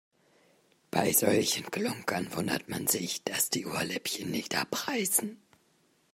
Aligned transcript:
Bei 0.89 1.13
solchen 1.13 1.69
Klunkern 1.69 2.35
wundert 2.35 2.67
man 2.69 2.87
sich, 2.87 3.23
dass 3.23 3.51
die 3.51 3.67
Ohrläppchen 3.67 4.31
nicht 4.31 4.55
abreißen. 4.55 5.37